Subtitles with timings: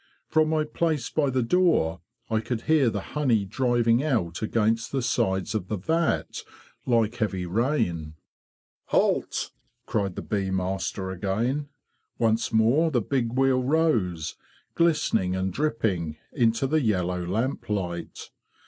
[0.27, 5.03] From my place by the door I could hear the honey driving out against the
[5.03, 6.41] sides of the vat
[6.87, 8.15] like heavy rain.
[8.85, 9.51] Halt!''
[9.85, 11.69] cried the bee master again.
[12.17, 14.37] Once more the big wheel rose,
[14.73, 18.31] glistening and dripping, into the yellow lamplight.